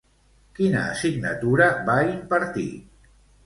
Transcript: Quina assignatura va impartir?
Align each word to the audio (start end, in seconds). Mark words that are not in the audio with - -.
Quina 0.59 0.79
assignatura 0.93 1.69
va 1.93 2.01
impartir? 2.11 2.69